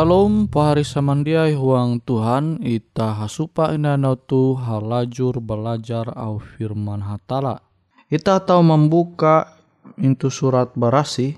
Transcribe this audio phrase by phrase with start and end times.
[0.00, 7.60] Shalom pahari samandiai huang Tuhan ita hasupa ina tu halajur belajar au firman hatala.
[8.08, 9.60] Ita tahu membuka
[10.00, 11.36] itu surat barasi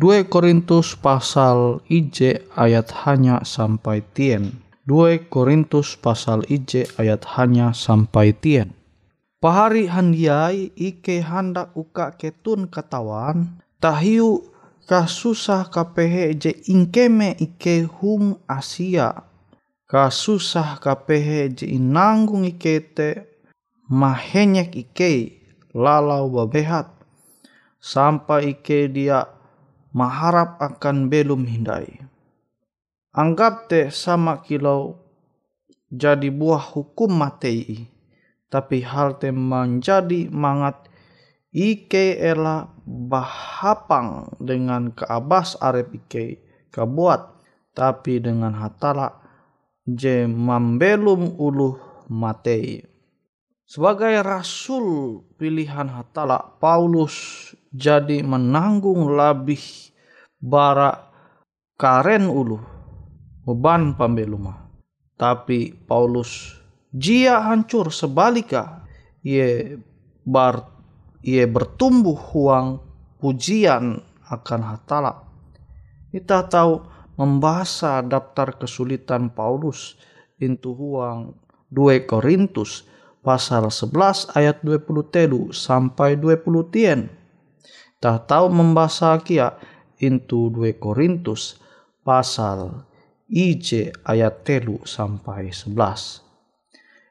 [0.00, 4.64] 2 Korintus pasal IJ ayat hanya sampai tien.
[4.88, 8.72] 2 Korintus pasal IJ ayat hanya sampai tien.
[9.44, 14.49] Pahari handiai ike handak uka ketun katawan tahiu
[14.90, 19.22] kasusah kapehe je ingkeme ike hung Asia.
[19.86, 23.08] Kasusah kapehe je inanggung ike te
[23.86, 25.38] mahenyek ike
[25.78, 26.90] lalau babehat
[27.78, 29.30] sampai ike dia
[29.94, 32.02] maharap akan belum hindai.
[33.14, 34.98] Anggap te sama kilau
[35.86, 37.86] jadi buah hukum matei
[38.50, 40.90] tapi hal te menjadi mangat
[41.50, 46.42] Ike ela bahapang dengan keabas arep Ike
[46.74, 47.38] kebuat
[47.70, 49.14] tapi dengan hatala
[49.86, 51.78] je mambelum uluh
[52.10, 52.82] matei.
[53.70, 59.62] Sebagai rasul pilihan hatala Paulus jadi menanggung lebih
[60.42, 61.06] bara
[61.78, 62.58] karen uluh
[63.46, 64.66] beban pambeluma.
[65.14, 66.58] Tapi Paulus
[66.90, 68.82] jia hancur sebalika
[69.22, 69.78] ye
[70.26, 70.79] bar
[71.20, 72.80] ia bertumbuh huang
[73.20, 75.28] pujian akan hatala.
[76.10, 76.80] Kita tahu
[77.20, 80.00] membaca daftar kesulitan Paulus
[80.40, 81.36] into huang
[81.68, 82.88] 2 Korintus
[83.20, 87.12] pasal 11 ayat 20 telu sampai 20 tien.
[88.00, 89.54] Kita tahu membaca kia
[90.00, 91.60] into 2 Korintus
[92.00, 92.88] pasal
[93.28, 95.76] IJ ayat telu sampai 11.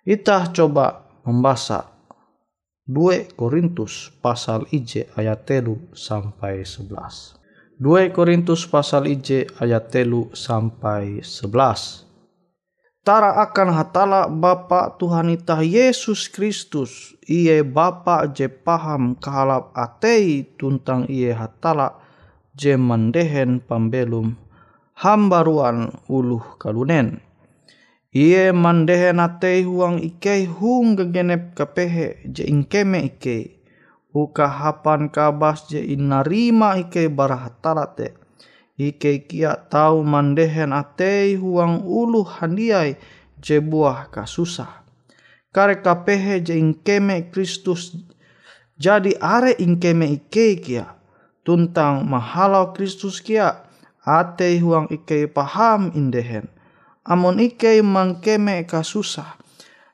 [0.03, 1.98] Kita coba membaca
[2.89, 7.37] 2 Korintus pasal IJ ayat telu sampai 11.
[7.77, 12.09] 2 Korintus pasal IJ ayat telu sampai 11.
[13.05, 21.05] Tara akan hatala Bapa Tuhan ita Yesus Kristus iye Bapa je paham kahalap atei tuntang
[21.05, 21.93] iye hatala
[22.57, 24.33] je mendehen pambelum
[24.97, 27.21] hambaruan uluh kalunen
[28.09, 33.61] Ie mandehe natei huang ike hung gegenep kapehe je ingkeme ike.
[34.17, 38.17] Uka hapan kabas je inarima ike barahatarate.
[38.81, 42.97] Ike kia tau mandehen atei huang ulu handiai
[43.37, 44.81] je buah kasusah.
[45.53, 47.93] Kare kapehe je ingkeme Kristus
[48.79, 50.97] Jadi are ingkeme ike kia
[51.45, 53.69] tuntang mahalau Kristus kia
[54.01, 56.49] ate huang ike paham indehen.
[57.09, 59.33] Amon ike mangkeme kasusah.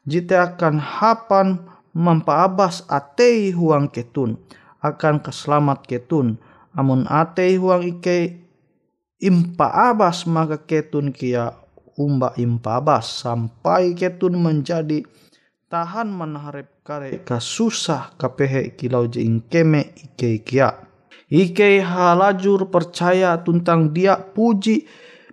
[0.03, 1.63] Jite akan hapan
[1.95, 4.35] mampaabas ate huang ketun
[4.83, 6.35] akan keselamat ketun.
[6.75, 8.44] Amon ate huang ike
[9.23, 11.56] impa abas maka ketun kia
[11.95, 15.07] umba impa abas sampai ketun menjadi
[15.71, 20.83] tahan menaharap kare kasusah kapehe kilau je ingkeme ike kia.
[21.31, 24.85] Ike halajur percaya tentang dia puji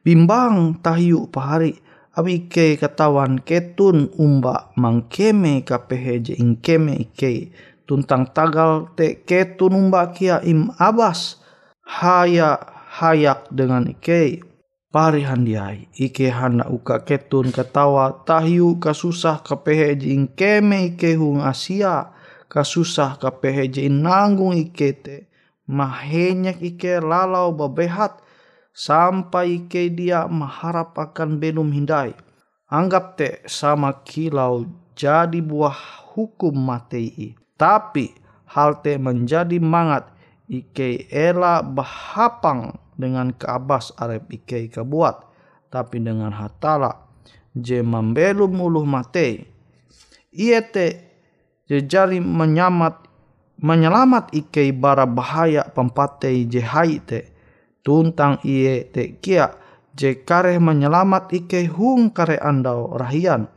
[0.03, 1.79] bimbang tahiu pahari.
[2.13, 7.57] Abi ike katawan ketun umba mangkeme kapehe je ingkeme ike.
[7.89, 11.41] Tuntang tagal te ketun umba kia im abas.
[11.89, 12.61] Haya
[13.01, 14.45] hayak dengan ike.
[14.93, 22.13] Pari handiai, ike hana uka ketun katawa tahiu kasusah kapehe je ingkeme ike hung asia.
[22.53, 25.33] Kasusah kapehe je nanggung ike te
[25.65, 28.21] mahenyak ike lalau babehat
[28.73, 32.17] sampai ike dia mengharap akan benum hindai.
[32.73, 34.65] Anggap te sama kilau
[34.97, 35.77] jadi buah
[36.17, 37.37] hukum matei.
[37.61, 38.13] Tapi
[38.49, 40.09] hal te menjadi mangat
[40.49, 45.29] ike ela bahapang dengan keabas arep ike kebuat.
[45.69, 47.09] Tapi dengan hatala
[47.53, 49.45] je membelum uluh matei.
[50.33, 51.13] Ia te
[51.69, 53.05] jejari menyamat
[53.61, 56.61] menyelamat ike bara bahaya pempatei je
[57.05, 57.32] te
[57.83, 59.51] tuntang iye te kia
[59.99, 63.51] je kare menyelamat ike hung kare andau rahian.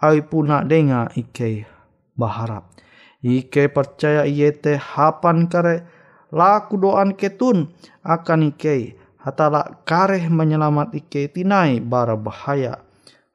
[0.00, 1.68] Ai puna denga ike
[2.16, 2.72] baharap.
[3.20, 5.84] Ike percaya iye te hapan kare
[6.32, 7.68] laku doan ketun
[8.00, 12.80] akan ike hatala kare menyelamat ike tinai bara bahaya.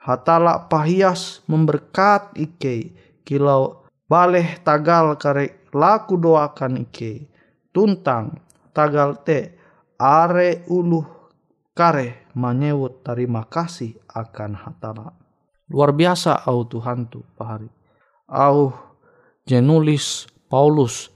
[0.01, 2.93] Hatala pahias memberkat ike
[3.25, 7.29] kilau baleh tagal kare laku doakan ike
[7.69, 8.41] tuntang.
[8.73, 9.64] Tagal te
[9.99, 11.05] are uluh
[11.75, 15.15] kare menyewut terima kasih akan hatala.
[15.71, 17.67] Luar biasa au Tuhan tu pahari.
[18.29, 18.73] Au
[19.45, 21.09] jenulis Paulus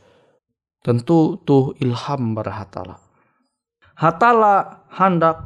[0.82, 2.96] tentu tuh ilham pada hatala.
[4.90, 5.38] Hendak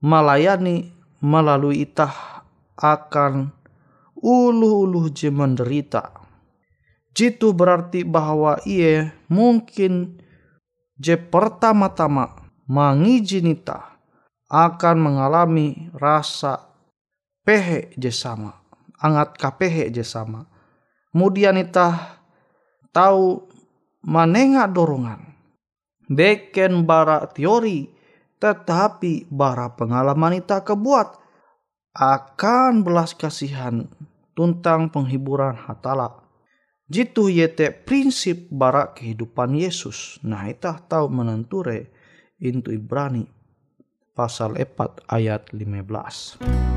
[0.00, 2.44] melayani melalui itah
[2.76, 3.52] akan
[4.16, 6.20] uluh-uluh je menderita
[7.10, 10.22] Jitu berarti bahwa ia mungkin
[11.00, 12.36] je pertama-tama
[12.68, 13.96] mengijinita
[14.52, 16.70] akan mengalami rasa
[17.40, 18.60] pehe je sama.
[19.00, 20.44] Angat kapehe je sama.
[21.08, 22.20] Kemudian ita
[22.92, 23.48] tahu
[24.04, 25.32] manenga dorongan.
[26.10, 27.88] Beken bara teori
[28.40, 31.16] tetapi bara pengalaman ita kebuat
[31.96, 33.86] akan belas kasihan
[34.34, 36.29] tentang penghiburan hatala
[36.90, 40.18] Jitu yete prinsip barak kehidupan Yesus.
[40.26, 41.86] Nah itah tahu menenture
[42.42, 43.30] intu Ibrani
[44.10, 46.69] pasal 4 ayat 15.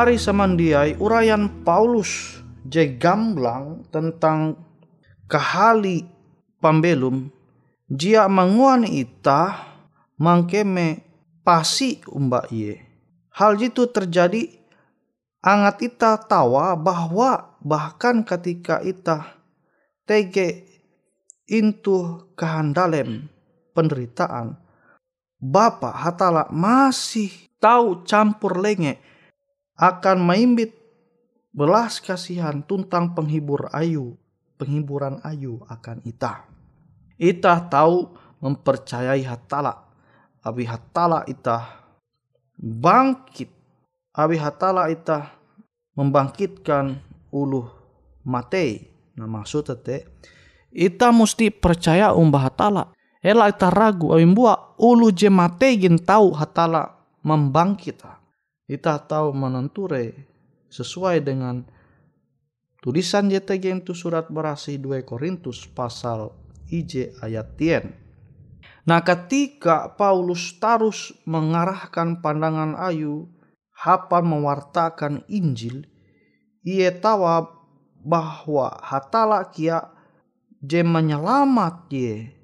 [0.00, 4.56] Pahari samandiai urayan Paulus je gamblang tentang
[5.28, 6.08] kahali
[6.56, 7.28] pambelum
[7.84, 9.60] jia manguan ita
[10.16, 11.04] mangkeme
[11.44, 12.80] pasi umba iye.
[13.36, 14.48] Hal itu terjadi
[15.44, 19.36] angat ita tawa bahwa bahkan ketika ita
[20.08, 20.64] tege
[21.44, 23.28] intu kehandalem
[23.76, 24.56] penderitaan
[25.36, 28.96] Bapa hatala masih tahu campur lenge
[29.80, 30.76] akan maimbit
[31.56, 34.20] belas kasihan tuntang penghibur ayu,
[34.60, 36.44] penghiburan ayu akan ita.
[37.16, 38.12] Ita tahu
[38.44, 39.88] mempercayai hatala,
[40.44, 41.80] abi hatala ita
[42.60, 43.48] bangkit,
[44.12, 45.32] abi hatala ita
[45.96, 47.00] membangkitkan
[47.32, 47.72] uluh
[48.28, 48.92] mate.
[49.16, 50.04] Nah maksud tete,
[50.68, 52.92] ita mesti percaya umbah hatala.
[53.20, 58.00] Ela ita ragu, abi buat ulu je mate gin tahu hatala membangkit
[58.70, 60.14] kita tahu menenture
[60.70, 61.66] sesuai dengan
[62.78, 66.30] tulisan JTG itu surat berasi 2 Korintus pasal
[66.70, 68.86] IJ ayat 10.
[68.86, 73.26] Nah ketika Paulus terus mengarahkan pandangan ayu
[73.74, 75.90] hapan mewartakan Injil,
[76.62, 77.26] ia tahu
[78.06, 79.90] bahwa hatala kia
[80.62, 82.38] je menyelamat ye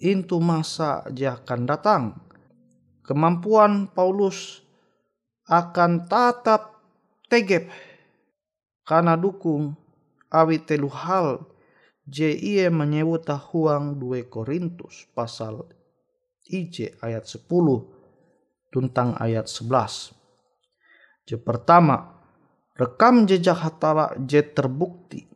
[0.00, 2.02] into masa akan datang.
[3.04, 4.61] Kemampuan Paulus
[5.52, 6.80] akan tatap
[7.28, 7.68] tegep
[8.88, 9.76] karena dukung
[10.32, 11.44] awi telu hal
[12.08, 15.68] je ia menyebut huang 2 Korintus pasal
[16.48, 17.44] IJ ayat 10
[18.72, 20.16] tentang ayat 11.
[21.28, 22.18] Je pertama,
[22.74, 25.28] rekam jejak hatala je terbukti.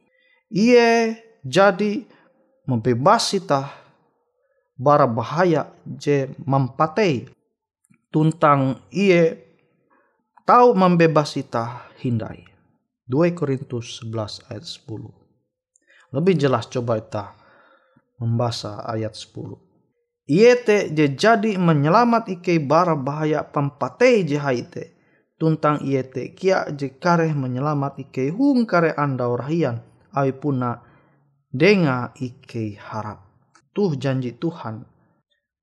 [0.50, 1.14] Ia
[1.46, 2.02] jadi
[2.66, 3.70] membebasi tah
[4.74, 7.30] bara bahaya je mempatei
[8.10, 9.45] tuntang ia
[10.46, 12.46] tahu membebasi tah hindai.
[13.10, 16.14] 2 Korintus 11 ayat 10.
[16.14, 17.34] Lebih jelas coba kita
[18.22, 19.58] membaca ayat 10.
[20.26, 24.84] Iete je jadi menyelamat ike bara bahaya pempatei je haite.
[25.38, 29.82] Tuntang iete kia je kareh menyelamat ike hung kare anda orahian.
[30.10, 30.82] Ai puna
[31.52, 33.22] denga ike harap.
[33.70, 34.82] Tuh janji Tuhan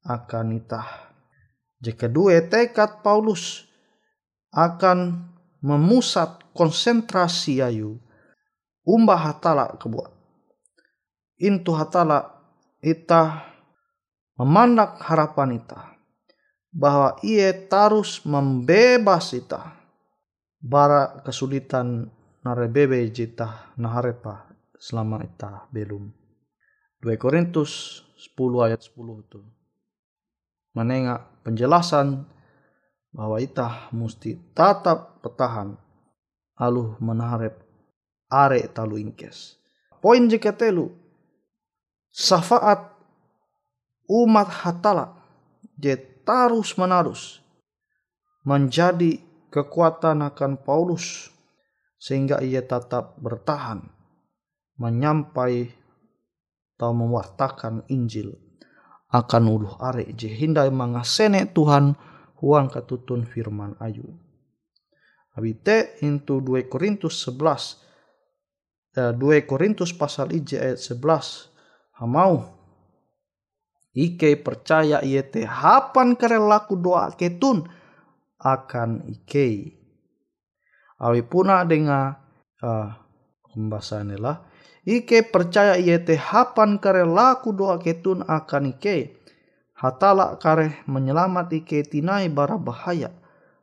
[0.08, 1.12] akan itah.
[1.84, 3.73] Je kedua tekad Paulus
[4.54, 5.28] akan
[5.60, 7.98] memusat konsentrasi ayu
[8.86, 10.12] umbah hatala kebuat.
[11.42, 12.30] Intu hatala
[12.80, 13.50] ita
[14.38, 15.98] memandak harapan ita
[16.70, 19.76] bahwa ia tarus membebas ita
[20.62, 22.08] bara kesulitan
[22.44, 26.12] narebebe jita naharepa selama ita belum.
[27.04, 29.40] 2 Korintus 10 ayat 10 itu.
[30.74, 32.26] Menengah penjelasan
[33.14, 35.78] bahwa ita mesti tetap petahan
[36.58, 37.62] aluh menaharep
[38.34, 39.62] are talu ingkes.
[40.02, 40.90] Poin jika telu
[42.10, 42.92] safaat
[44.10, 45.16] umat hatala
[45.78, 47.40] je tarus menerus
[48.44, 49.22] menjadi
[49.54, 51.32] kekuatan akan Paulus
[52.02, 53.88] sehingga ia tetap bertahan
[54.76, 55.72] menyampai
[56.76, 58.36] atau mewartakan Injil
[59.08, 61.96] akan uluh are je hindai mangasene Tuhan
[62.44, 64.04] huang katutun firman ayu.
[65.40, 67.80] Abite into 2 Korintus 11
[69.00, 72.64] eh, 2 Korintus pasal IJ ayat 11 hamau
[73.94, 77.70] Ike percaya iete hapan kerelaku doa ketun
[78.42, 79.78] akan ike.
[80.98, 82.18] Awi puna dengan
[82.66, 82.90] uh,
[84.18, 84.38] lah.
[84.82, 89.23] Ike percaya iete hapan kerelaku doa ketun akan ike.
[89.84, 93.12] Hatala kare menyelamat ike tinai bara bahaya.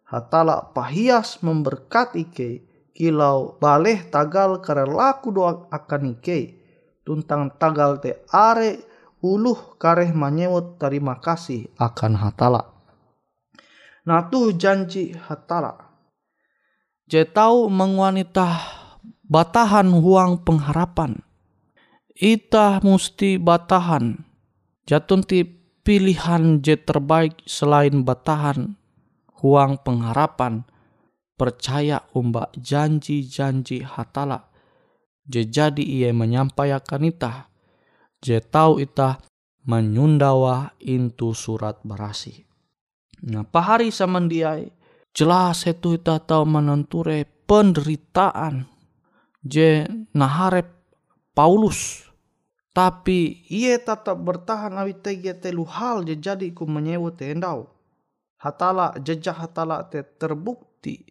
[0.04, 2.60] Hatala pahias memberkat ike
[2.92, 6.60] kilau baleh tagal kare laku doa akan ike.
[7.08, 8.84] Tuntang tagal te are
[9.24, 12.68] uluh kareh manyewot terima kasih akan hatala.
[14.04, 15.88] Tuh janji hatala.
[17.08, 18.60] Je tahu mengwanita
[19.24, 21.16] batahan huang pengharapan.
[22.12, 24.20] Ita musti batahan.
[24.84, 25.59] Jatun ti
[25.90, 28.78] pilihan je terbaik selain batahan
[29.42, 30.62] huang pengharapan.
[31.34, 34.46] Percaya umbak janji-janji hatala.
[35.26, 37.50] Je jadi ia menyampaikan ita.
[38.22, 39.18] Je tahu ita
[39.66, 42.46] menyundawa intu surat berasi.
[43.26, 44.70] Nah, pahari samandiai
[45.10, 48.68] jelas itu ita tahu menenture penderitaan
[49.42, 50.70] je naharep
[51.34, 52.09] Paulus
[52.70, 57.66] tapi Ia tetap bertahan awi tege telu hal je jadi ku menyewa tendau.
[58.38, 61.02] Hatala jejak hatala te terbukti.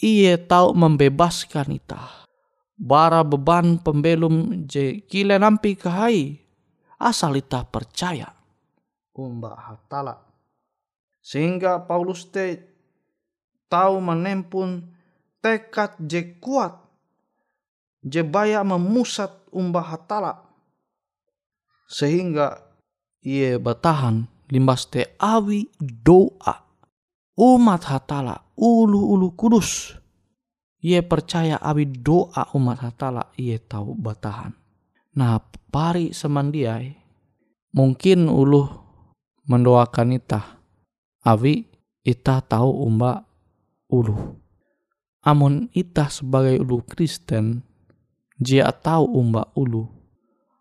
[0.00, 2.00] ia tahu membebaskan ita.
[2.80, 6.40] Bara beban pembelum je kile nampi kahai.
[7.00, 8.28] Asal ita percaya.
[9.16, 10.20] Umba hatala.
[11.20, 12.60] Sehingga Paulus te
[13.68, 14.88] tahu menempun
[15.40, 16.76] tekad je kuat.
[18.00, 20.49] Je baya memusat umba hatala.
[21.90, 22.70] Sehingga
[23.20, 26.64] Ia bertahan limbas te awi doa.
[27.36, 29.96] Umat hatala ulu-ulu kudus.
[30.80, 34.56] Ia percaya awi doa umat hatala ia tahu bertahan.
[35.20, 35.36] Nah
[35.68, 36.96] pari semandiai
[37.76, 38.64] mungkin ulu
[39.44, 40.40] mendoakan ita.
[41.20, 41.68] Awi
[42.00, 43.28] ita tahu umba
[43.92, 44.16] ulu.
[45.20, 47.60] Amun ita sebagai ulu Kristen
[48.40, 49.99] jia tahu umba ulu.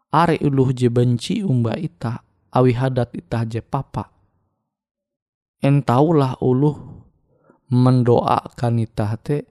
[0.10, 4.10] Are ulu je benci umba ita awi hadat ita je papa.
[5.62, 6.74] En taulah ulu
[7.69, 9.45] mendoakan ita te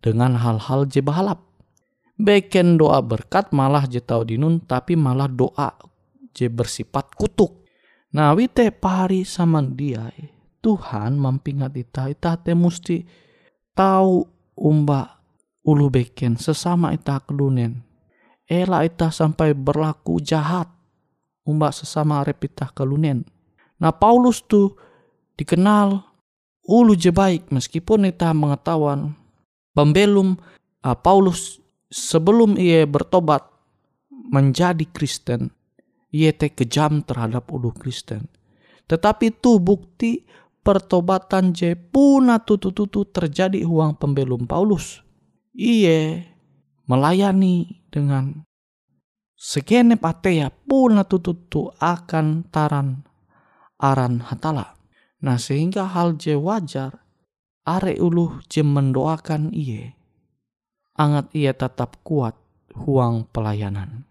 [0.00, 1.44] dengan hal-hal je bahalap.
[2.16, 5.76] Beken doa berkat malah je tau dinun tapi malah doa
[6.32, 7.68] je bersifat kutuk.
[8.16, 10.08] Nah wite pari sama dia
[10.60, 13.04] Tuhan mampingat ita ita te musti
[13.72, 14.24] tahu
[14.56, 15.20] umba
[15.64, 17.89] ulu beken sesama ita kelunen.
[18.50, 20.66] Ela ita sampai berlaku jahat
[21.46, 23.22] umba sesama arep ita kelunen.
[23.78, 24.74] Nah Paulus tuh
[25.38, 26.02] dikenal
[26.66, 29.16] ulu je baik meskipun ita mengetahuan
[29.72, 30.36] pembelum
[30.84, 31.58] uh, Paulus
[31.88, 33.42] sebelum ia bertobat
[34.10, 35.50] menjadi Kristen
[36.12, 38.28] ia te kejam terhadap ulu Kristen
[38.86, 40.28] tetapi itu bukti
[40.60, 45.00] pertobatan je puna tutu-tutu terjadi huang pembelum Paulus
[45.56, 46.20] ia
[46.84, 48.46] melayani dengan
[49.36, 53.04] segenep atea puna tututu akan taran
[53.80, 54.76] aran hatala.
[55.20, 57.04] Nah sehingga hal je wajar
[57.64, 59.96] are uluh je mendoakan iye.
[60.96, 62.36] Angat ia tetap kuat
[62.76, 64.04] huang pelayanan.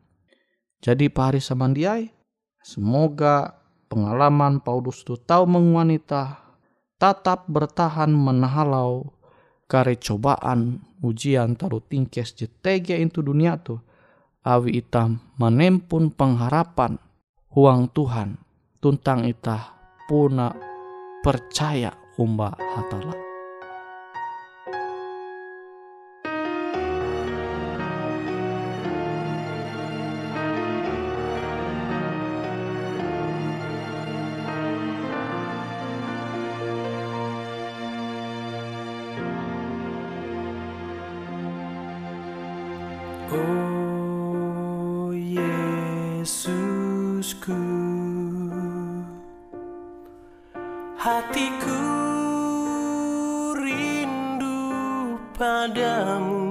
[0.79, 2.07] Jadi pari samandiai,
[2.63, 3.61] semoga
[3.91, 6.39] pengalaman Paulus tu tahu menguanita
[6.97, 9.11] tetap bertahan menahalau
[9.69, 13.77] kare cobaan ujian taruh tingkes jetege itu dunia tu
[14.41, 16.97] awi ita menempun pengharapan
[17.53, 18.41] huang Tuhan
[18.81, 19.77] tuntang ita
[20.09, 20.49] puna
[21.21, 23.28] percaya umba hatala.
[50.99, 51.79] Hatiku
[53.55, 54.59] rindu
[55.31, 56.43] padamu.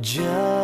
[0.00, 0.57] Jamalah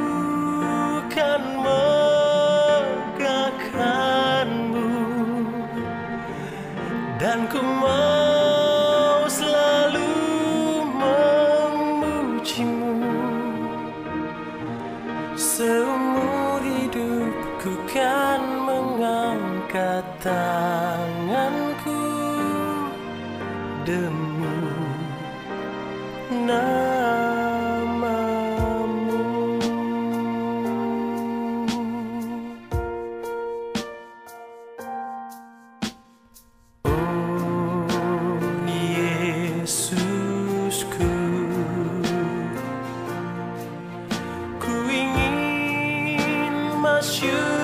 [47.20, 47.61] you.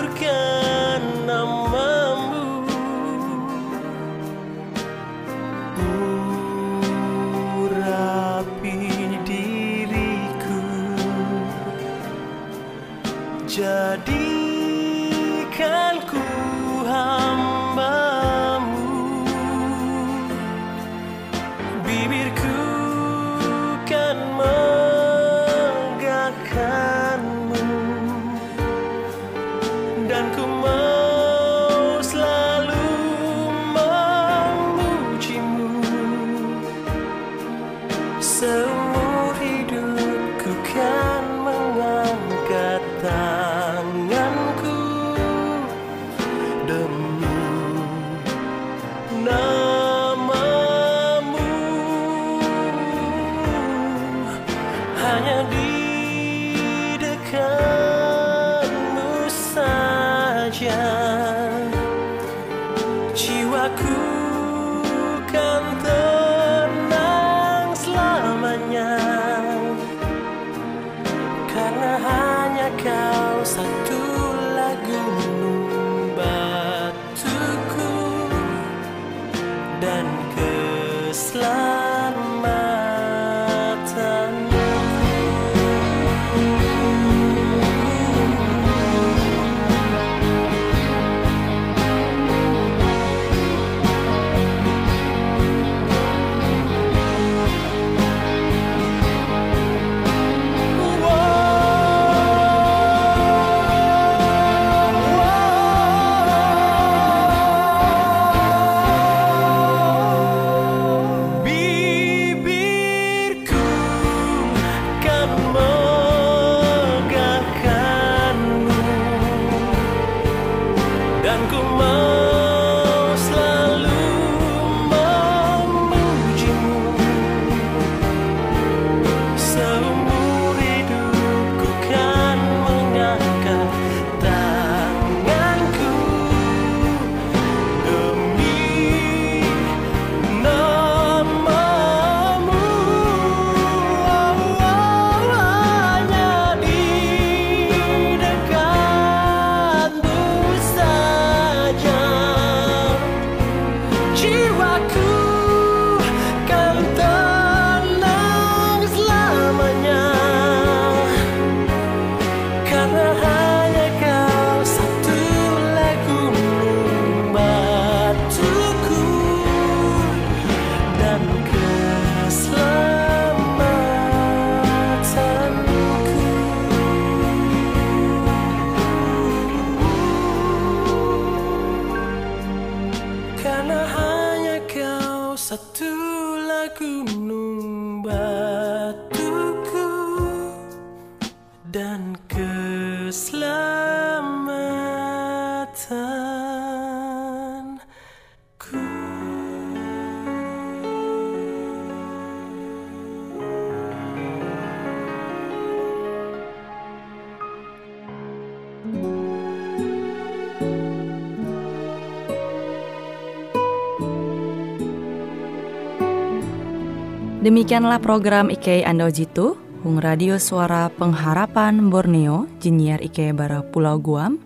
[217.38, 219.54] Demikianlah program IK Ando Jitu,
[219.86, 224.41] Hung Radio Suara Pengharapan Borneo, Jinnyar IK Bara Pulau Guam,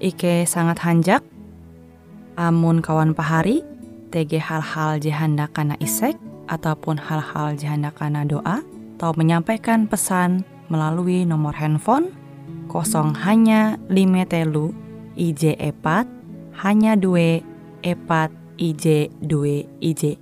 [0.00, 1.20] IK sangat hanjak,
[2.40, 3.60] amun kawan pahari,
[4.08, 6.16] TG hal-hal jihanda kana isek,
[6.48, 8.64] ataupun hal-hal jihanda kana doa,
[8.96, 10.40] atau menyampaikan pesan
[10.72, 12.16] melalui nomor handphone
[12.72, 14.72] kosong hanya lima telu
[15.20, 16.08] IJ epat
[16.64, 17.44] hanya dua
[17.84, 20.21] epat IJ dua IJ.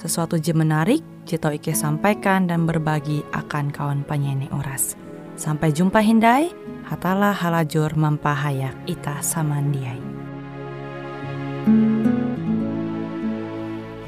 [0.00, 4.96] sesuatu je menarik Jito Ike sampaikan dan berbagi akan kawan penyanyi oras.
[5.36, 6.48] Sampai jumpa Hindai,
[6.88, 10.00] hatalah halajur mempahayak ita samandiai.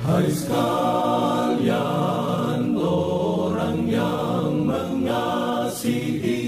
[0.03, 1.63] Hai sekalian
[2.75, 6.41] orang yang mengasihi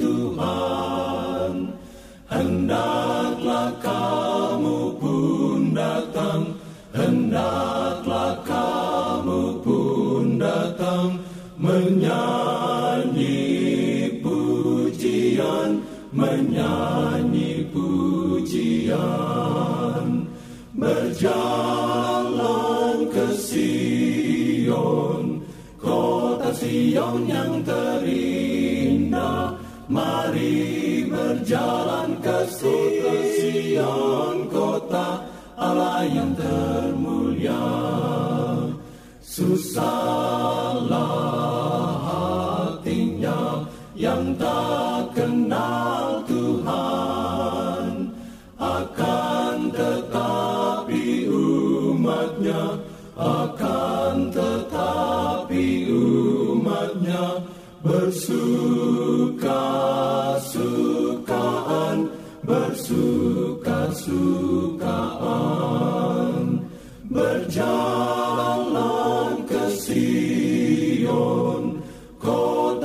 [0.00, 1.52] Tuhan
[2.32, 4.33] Hendaklah kamu
[11.94, 13.38] Menyanyi
[14.18, 15.78] pujian
[16.10, 18.98] Menyanyi pujian.
[20.74, 21.38] Berjalan
[23.14, 25.38] ke Sion
[25.78, 29.54] Kota Sion yang terindah.
[29.86, 35.22] Mari berjalan ke Sion Kota
[35.54, 37.62] Allah yang termulia.
[39.22, 41.23] Susahlah
[43.94, 44.34] hatinya yang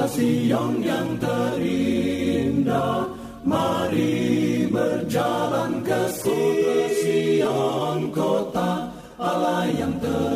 [0.09, 3.05] Sion yang terindah.
[3.45, 8.89] Mari berjalan ke Sion Kota.
[9.21, 10.28] Allah yang termulia